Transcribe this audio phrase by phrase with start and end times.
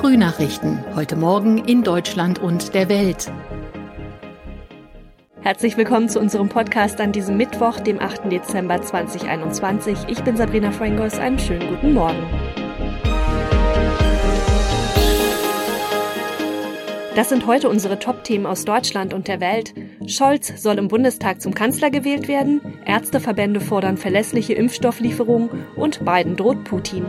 [0.00, 0.82] Frühnachrichten.
[0.96, 3.30] Heute Morgen in Deutschland und der Welt.
[5.42, 8.32] Herzlich willkommen zu unserem Podcast an diesem Mittwoch, dem 8.
[8.32, 9.98] Dezember 2021.
[10.08, 11.18] Ich bin Sabrina Frangos.
[11.18, 12.16] Einen schönen guten Morgen.
[17.14, 19.74] Das sind heute unsere Top-Themen aus Deutschland und der Welt.
[20.06, 26.64] Scholz soll im Bundestag zum Kanzler gewählt werden, Ärzteverbände fordern verlässliche Impfstofflieferungen und Biden droht
[26.64, 27.04] Putin.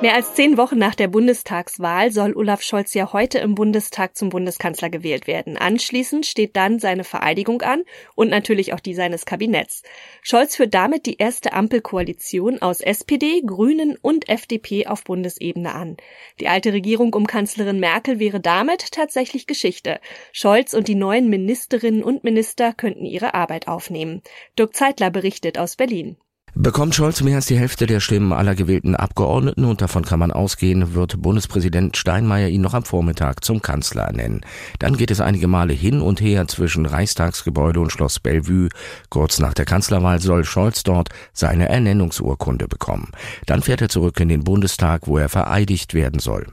[0.00, 4.28] Mehr als zehn Wochen nach der Bundestagswahl soll Olaf Scholz ja heute im Bundestag zum
[4.28, 5.56] Bundeskanzler gewählt werden.
[5.56, 7.82] Anschließend steht dann seine Vereidigung an
[8.14, 9.82] und natürlich auch die seines Kabinetts.
[10.22, 15.96] Scholz führt damit die erste Ampelkoalition aus SPD, Grünen und FDP auf Bundesebene an.
[16.38, 19.98] Die alte Regierung um Kanzlerin Merkel wäre damit tatsächlich Geschichte.
[20.30, 24.22] Scholz und die neuen Ministerinnen und Minister könnten ihre Arbeit aufnehmen.
[24.56, 26.18] Dirk Zeitler berichtet aus Berlin.
[26.60, 30.32] Bekommt Scholz mehr als die Hälfte der Stimmen aller gewählten Abgeordneten und davon kann man
[30.32, 34.40] ausgehen, wird Bundespräsident Steinmeier ihn noch am Vormittag zum Kanzler ernennen.
[34.80, 38.70] Dann geht es einige Male hin und her zwischen Reichstagsgebäude und Schloss Bellevue.
[39.08, 43.12] Kurz nach der Kanzlerwahl soll Scholz dort seine Ernennungsurkunde bekommen.
[43.46, 46.44] Dann fährt er zurück in den Bundestag, wo er vereidigt werden soll.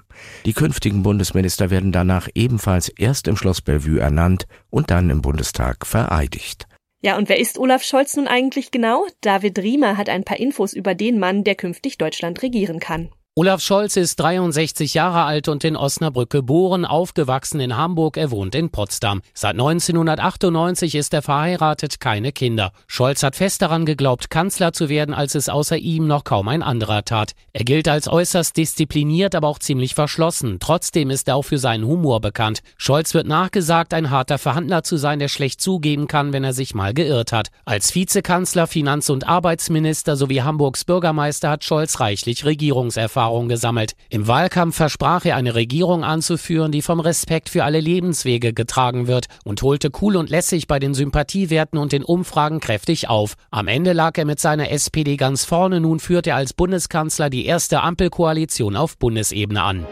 [0.45, 5.87] Die künftigen Bundesminister werden danach ebenfalls erst im Schloss Bellevue ernannt und dann im Bundestag
[5.87, 6.64] vereidigt.
[7.05, 9.05] Ja, und wer ist Olaf Scholz nun eigentlich genau?
[9.21, 13.11] David Riemer hat ein paar Infos über den Mann, der künftig Deutschland regieren kann.
[13.37, 18.55] Olaf Scholz ist 63 Jahre alt und in Osnabrück geboren, aufgewachsen in Hamburg, er wohnt
[18.55, 19.21] in Potsdam.
[19.33, 22.71] Seit 1998 ist er verheiratet, keine Kinder.
[22.87, 26.63] Scholz hat fest daran geglaubt, Kanzler zu werden, als es außer ihm noch kaum ein
[26.63, 27.33] anderer tat.
[27.51, 30.59] Er gilt als äußerst diszipliniert, aber auch ziemlich verschlossen.
[30.61, 32.61] Trotzdem ist er auch für seinen Humor bekannt.
[32.77, 36.73] Scholz wird nachgesagt, ein harter Verhandler zu sein, der schlecht zugeben kann, wenn er sich
[36.73, 37.49] mal geirrt hat.
[37.65, 43.24] Als Vizekanzler, Finanz- und Arbeitsminister sowie Hamburgs Bürgermeister hat Scholz reichlich Regierungserfahrung.
[43.25, 43.93] Erfahrung gesammelt.
[44.09, 49.25] Im Wahlkampf versprach er eine Regierung anzuführen, die vom Respekt für alle Lebenswege getragen wird
[49.43, 53.33] und holte cool und lässig bei den Sympathiewerten und den Umfragen kräftig auf.
[53.49, 57.47] Am Ende lag er mit seiner SPD ganz vorne, nun führt er als Bundeskanzler die
[57.47, 59.87] erste Ampelkoalition auf Bundesebene an.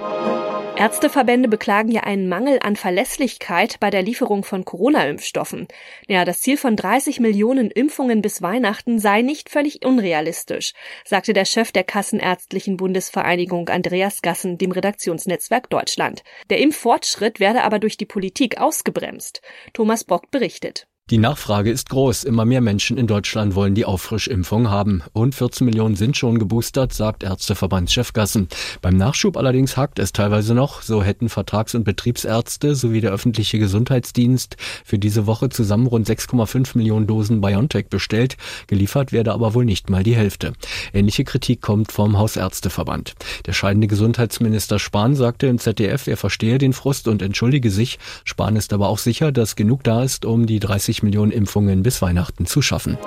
[0.75, 5.67] Ärzteverbände beklagen ja einen Mangel an Verlässlichkeit bei der Lieferung von Corona-Impfstoffen.
[6.07, 10.73] Ja, das Ziel von 30 Millionen Impfungen bis Weihnachten sei nicht völlig unrealistisch,
[11.05, 16.23] sagte der Chef der Kassenärztlichen Bundesvereinigung Andreas Gassen dem Redaktionsnetzwerk Deutschland.
[16.49, 19.41] Der Impffortschritt werde aber durch die Politik ausgebremst.
[19.73, 20.87] Thomas Brock berichtet.
[21.09, 22.23] Die Nachfrage ist groß.
[22.23, 25.03] Immer mehr Menschen in Deutschland wollen die Auffrischimpfung haben.
[25.13, 28.47] Rund 14 Millionen sind schon geboostert, sagt Ärzteverbandschef Gassen.
[28.81, 30.81] Beim Nachschub allerdings hakt es teilweise noch.
[30.81, 34.55] So hätten Vertrags- und Betriebsärzte sowie der öffentliche Gesundheitsdienst
[34.85, 38.37] für diese Woche zusammen rund 6,5 Millionen Dosen BioNTech bestellt.
[38.67, 40.53] Geliefert werde aber wohl nicht mal die Hälfte.
[40.93, 43.15] Ähnliche Kritik kommt vom Hausärzteverband.
[43.45, 47.99] Der scheidende Gesundheitsminister Spahn sagte im ZDF, er verstehe den Frust und entschuldige sich.
[48.23, 51.81] Spahn ist aber auch sicher, dass genug da ist, um die 30 30 Millionen Impfungen
[51.81, 52.97] bis Weihnachten zu schaffen.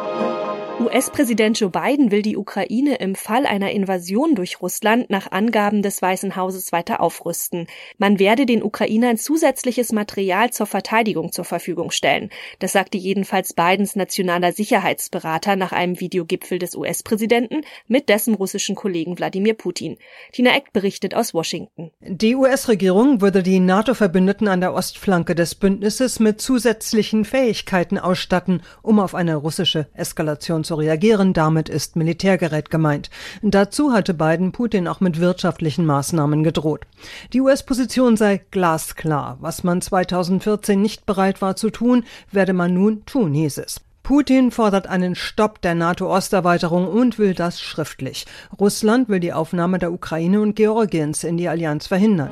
[0.79, 6.03] US-Präsident Joe Biden will die Ukraine im Fall einer Invasion durch Russland nach Angaben des
[6.03, 7.67] Weißen Hauses weiter aufrüsten.
[7.97, 12.29] Man werde den Ukrainern zusätzliches Material zur Verteidigung zur Verfügung stellen.
[12.59, 19.17] Das sagte jedenfalls Bidens nationaler Sicherheitsberater nach einem Videogipfel des US-Präsidenten mit dessen russischen Kollegen
[19.17, 19.97] Wladimir Putin.
[20.33, 21.91] Tina Eck berichtet aus Washington.
[22.03, 29.01] Die US-Regierung würde die NATO-Verbündeten an der Ostflanke des Bündnisses mit zusätzlichen Fähigkeiten ausstatten, um
[29.01, 31.33] auf eine russische Eskalation zu reagieren.
[31.33, 33.09] Damit ist Militärgerät gemeint.
[33.41, 36.87] Dazu hatte Biden Putin auch mit wirtschaftlichen Maßnahmen gedroht.
[37.33, 39.39] Die US-Position sei glasklar.
[39.41, 43.81] Was man 2014 nicht bereit war zu tun, werde man nun tun, hieß es.
[44.03, 48.25] Putin fordert einen Stopp der NATO-Osterweiterung und will das schriftlich.
[48.61, 52.31] Russland will die Aufnahme der Ukraine und Georgiens in die Allianz verhindern.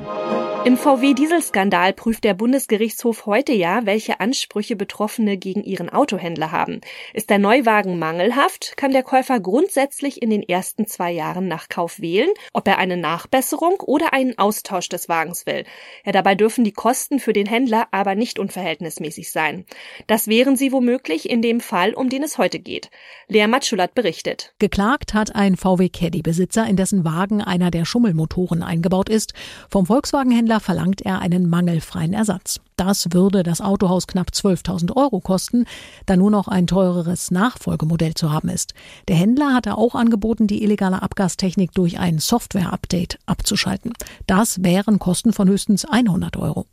[0.65, 6.81] Im VW-Dieselskandal prüft der Bundesgerichtshof heute ja, welche Ansprüche Betroffene gegen ihren Autohändler haben.
[7.13, 11.99] Ist der Neuwagen mangelhaft, kann der Käufer grundsätzlich in den ersten zwei Jahren nach Kauf
[11.99, 15.65] wählen, ob er eine Nachbesserung oder einen Austausch des Wagens will.
[16.03, 19.65] Ja, dabei dürfen die Kosten für den Händler aber nicht unverhältnismäßig sein.
[20.07, 22.89] Das wären sie womöglich in dem Fall, um den es heute geht.
[23.27, 24.55] Lea Matschulat berichtet.
[24.57, 29.35] Geklagt hat ein VW Caddy-Besitzer, in dessen Wagen einer der Schummelmotoren eingebaut ist.
[29.69, 32.61] Vom Volkswagen-Händler Händler verlangt er einen mangelfreien Ersatz.
[32.77, 35.65] Das würde das Autohaus knapp 12.000 Euro kosten,
[36.05, 38.73] da nur noch ein teureres Nachfolgemodell zu haben ist.
[39.09, 43.91] Der Händler hatte auch angeboten, die illegale Abgastechnik durch ein Software-Update abzuschalten.
[44.27, 46.67] Das wären Kosten von höchstens 100 Euro.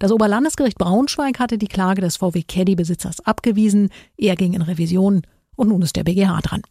[0.00, 3.90] Das Oberlandesgericht Braunschweig hatte die Klage des VW Caddy-Besitzers abgewiesen.
[4.16, 5.22] Er ging in Revision
[5.54, 6.62] und nun ist der BGH dran.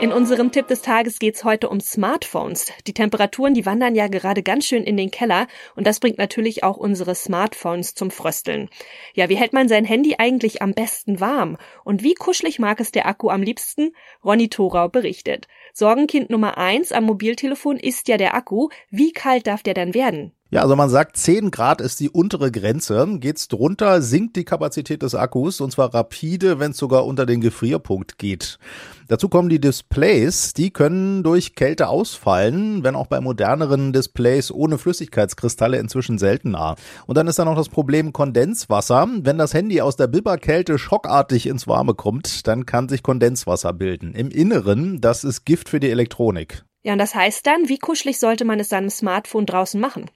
[0.00, 2.70] In unserem Tipp des Tages geht's heute um Smartphones.
[2.86, 6.62] Die Temperaturen, die wandern ja gerade ganz schön in den Keller und das bringt natürlich
[6.62, 8.68] auch unsere Smartphones zum Frösteln.
[9.14, 11.56] Ja, wie hält man sein Handy eigentlich am besten warm?
[11.82, 13.92] Und wie kuschelig mag es der Akku am liebsten?
[14.24, 15.48] Ronny Thorau berichtet.
[15.72, 18.68] Sorgenkind Nummer eins am Mobiltelefon ist ja der Akku.
[18.90, 20.32] Wie kalt darf der dann werden?
[20.50, 23.06] Ja, also man sagt, 10 Grad ist die untere Grenze.
[23.18, 27.42] Geht's drunter, sinkt die Kapazität des Akkus und zwar rapide, wenn es sogar unter den
[27.42, 28.58] Gefrierpunkt geht.
[29.08, 34.78] Dazu kommen die Displays, die können durch Kälte ausfallen, wenn auch bei moderneren Displays ohne
[34.78, 36.76] Flüssigkeitskristalle inzwischen seltener.
[37.06, 39.06] Und dann ist da noch das Problem Kondenswasser.
[39.20, 44.14] Wenn das Handy aus der Bibberkälte schockartig ins Warme kommt, dann kann sich Kondenswasser bilden.
[44.14, 46.64] Im Inneren, das ist Gift für die Elektronik.
[46.84, 50.06] Ja, und das heißt dann, wie kuschelig sollte man es seinem Smartphone draußen machen?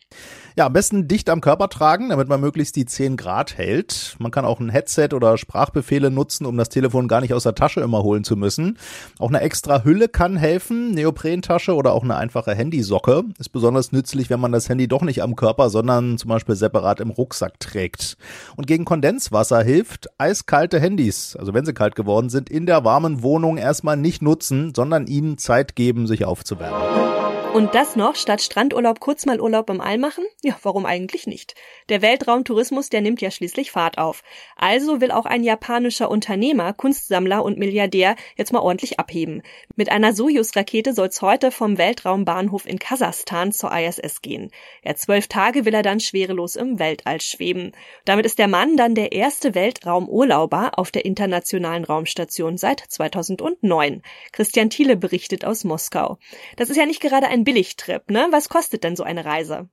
[0.55, 4.17] Ja, am besten dicht am Körper tragen, damit man möglichst die 10 Grad hält.
[4.19, 7.55] Man kann auch ein Headset oder Sprachbefehle nutzen, um das Telefon gar nicht aus der
[7.55, 8.79] Tasche immer holen zu müssen.
[9.19, 13.25] Auch eine extra Hülle kann helfen, Neoprentasche oder auch eine einfache Handysocke.
[13.38, 17.00] Ist besonders nützlich, wenn man das Handy doch nicht am Körper, sondern zum Beispiel separat
[17.00, 18.17] im Rucksack trägt.
[18.56, 23.23] Und gegen Kondenswasser hilft eiskalte Handys, also wenn sie kalt geworden sind, in der warmen
[23.23, 27.22] Wohnung erstmal nicht nutzen, sondern ihnen Zeit geben, sich Savannah.
[27.53, 30.25] Und das noch statt Strandurlaub kurz mal Urlaub im All machen?
[30.43, 31.55] Ja, warum eigentlich nicht?
[31.91, 34.23] Der Weltraumtourismus, der nimmt ja schließlich Fahrt auf.
[34.57, 39.43] Also will auch ein japanischer Unternehmer, Kunstsammler und Milliardär jetzt mal ordentlich abheben.
[39.77, 44.51] Mit einer Soyuz-Rakete soll's heute vom Weltraumbahnhof in Kasachstan zur ISS gehen.
[44.83, 47.73] Ja, zwölf Tage will er dann schwerelos im Weltall schweben.
[48.07, 54.01] Damit ist der Mann dann der erste Weltraumurlauber auf der internationalen Raumstation seit 2009.
[54.33, 56.17] Christian Thiele berichtet aus Moskau.
[56.57, 58.29] Das ist ja nicht gerade ein Billigtrip, ne?
[58.31, 59.69] Was kostet denn so eine Reise?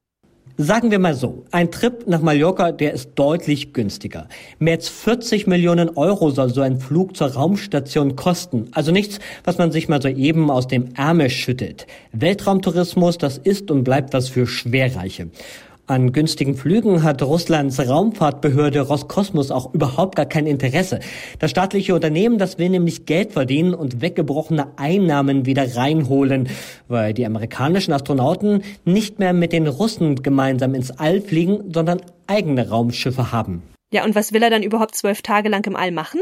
[0.61, 4.27] Sagen wir mal so, ein Trip nach Mallorca, der ist deutlich günstiger.
[4.57, 8.67] Mehr als 40 Millionen Euro soll so ein Flug zur Raumstation kosten.
[8.73, 11.87] Also nichts, was man sich mal so eben aus dem Ärmel schüttelt.
[12.11, 15.29] Weltraumtourismus, das ist und bleibt was für Schwerreiche.
[15.89, 20.99] An günstigen Flügen hat Russlands Raumfahrtbehörde Roskosmos auch überhaupt gar kein Interesse.
[21.39, 26.47] Das staatliche Unternehmen, das will nämlich Geld verdienen und weggebrochene Einnahmen wieder reinholen,
[26.87, 32.69] weil die amerikanischen Astronauten nicht mehr mit den Russen gemeinsam ins All fliegen, sondern eigene
[32.69, 33.63] Raumschiffe haben.
[33.91, 36.21] Ja, und was will er dann überhaupt zwölf Tage lang im All machen?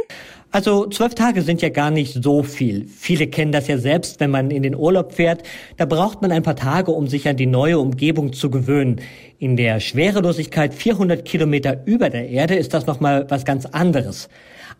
[0.51, 2.87] Also zwölf Tage sind ja gar nicht so viel.
[2.87, 5.43] Viele kennen das ja selbst, wenn man in den Urlaub fährt.
[5.75, 9.01] Da braucht man ein paar Tage, um sich an die neue Umgebung zu gewöhnen.
[9.37, 14.29] In der Schwerelosigkeit 400 Kilometer über der Erde ist das nochmal was ganz anderes.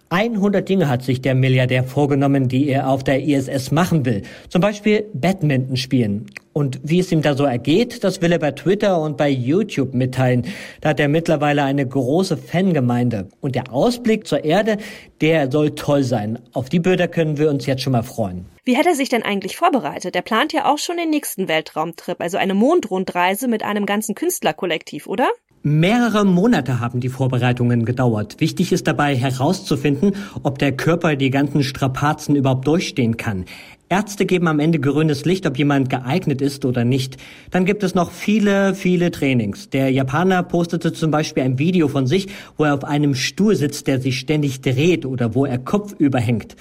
[0.09, 4.21] 100 Dinge hat sich der Milliardär vorgenommen, die er auf der ISS machen will.
[4.49, 6.27] Zum Beispiel Badminton spielen.
[6.53, 9.93] Und wie es ihm da so ergeht, das will er bei Twitter und bei YouTube
[9.93, 10.43] mitteilen.
[10.81, 13.27] Da hat er mittlerweile eine große Fangemeinde.
[13.41, 14.77] Und der Ausblick zur Erde,
[15.21, 16.39] der soll toll sein.
[16.53, 18.47] Auf die Bilder können wir uns jetzt schon mal freuen.
[18.65, 20.15] Wie hätte er sich denn eigentlich vorbereitet?
[20.15, 25.05] Er plant ja auch schon den nächsten Weltraumtrip, also eine Mondrundreise mit einem ganzen Künstlerkollektiv,
[25.05, 25.29] oder?
[25.63, 28.39] Mehrere Monate haben die Vorbereitungen gedauert.
[28.39, 30.13] Wichtig ist dabei herauszufinden,
[30.43, 33.45] ob der Körper die ganzen Strapazen überhaupt durchstehen kann.
[33.89, 37.17] Ärzte geben am Ende grünes Licht, ob jemand geeignet ist oder nicht.
[37.51, 39.69] Dann gibt es noch viele, viele Trainings.
[39.69, 42.27] Der Japaner postete zum Beispiel ein Video von sich,
[42.57, 46.55] wo er auf einem Stuhl sitzt, der sich ständig dreht oder wo er kopfüber hängt.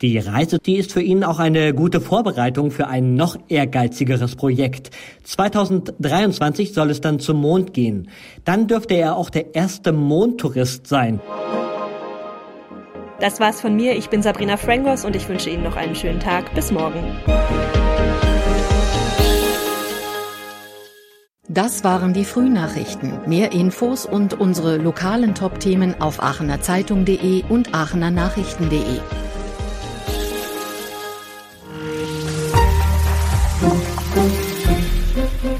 [0.00, 4.90] Die Reise, die ist für ihn auch eine gute Vorbereitung für ein noch ehrgeizigeres Projekt.
[5.24, 8.08] 2023 soll es dann zum Mond gehen.
[8.44, 11.20] Dann dürfte er auch der erste Mondtourist sein.
[13.18, 13.96] Das war's von mir.
[13.96, 16.54] Ich bin Sabrina Frangos und ich wünsche Ihnen noch einen schönen Tag.
[16.54, 17.02] Bis morgen.
[21.48, 23.18] Das waren die Frühnachrichten.
[23.26, 29.00] Mehr Infos und unsere lokalen Top-Themen auf aachenerzeitung.de und aachenernachrichten.de.